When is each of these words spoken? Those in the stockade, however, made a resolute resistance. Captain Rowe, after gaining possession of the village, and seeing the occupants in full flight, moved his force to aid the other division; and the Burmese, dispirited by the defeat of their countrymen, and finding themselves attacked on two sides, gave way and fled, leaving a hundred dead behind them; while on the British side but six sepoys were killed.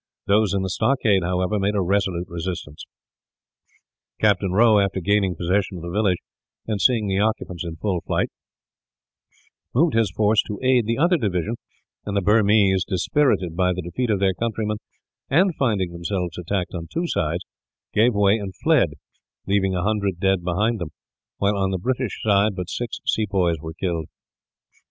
Those 0.25 0.55
in 0.55 0.63
the 0.63 0.69
stockade, 0.71 1.21
however, 1.21 1.59
made 1.59 1.75
a 1.75 1.81
resolute 1.83 2.27
resistance. 2.27 2.85
Captain 4.19 4.51
Rowe, 4.51 4.79
after 4.79 4.99
gaining 4.99 5.35
possession 5.35 5.77
of 5.77 5.83
the 5.83 5.91
village, 5.91 6.17
and 6.65 6.81
seeing 6.81 7.05
the 7.05 7.19
occupants 7.19 7.63
in 7.63 7.75
full 7.75 8.01
flight, 8.01 8.31
moved 9.75 9.93
his 9.93 10.09
force 10.09 10.41
to 10.47 10.59
aid 10.63 10.87
the 10.87 10.97
other 10.97 11.17
division; 11.17 11.53
and 12.03 12.17
the 12.17 12.21
Burmese, 12.21 12.83
dispirited 12.83 13.55
by 13.55 13.73
the 13.73 13.83
defeat 13.83 14.09
of 14.09 14.19
their 14.19 14.33
countrymen, 14.33 14.77
and 15.29 15.53
finding 15.59 15.91
themselves 15.91 16.35
attacked 16.35 16.73
on 16.73 16.87
two 16.91 17.05
sides, 17.05 17.45
gave 17.93 18.15
way 18.15 18.37
and 18.39 18.55
fled, 18.55 18.93
leaving 19.45 19.75
a 19.75 19.83
hundred 19.83 20.19
dead 20.19 20.43
behind 20.43 20.79
them; 20.79 20.89
while 21.37 21.55
on 21.55 21.69
the 21.69 21.77
British 21.77 22.19
side 22.23 22.55
but 22.55 22.71
six 22.71 22.97
sepoys 23.05 23.59
were 23.59 23.75
killed. 23.75 24.07